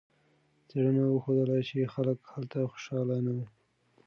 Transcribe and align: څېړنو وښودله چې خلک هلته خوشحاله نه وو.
څېړنو 0.67 1.03
وښودله 1.09 1.57
چې 1.69 1.91
خلک 1.93 2.19
هلته 2.33 2.57
خوشحاله 2.71 3.17
نه 3.25 3.31
وو. 3.35 3.45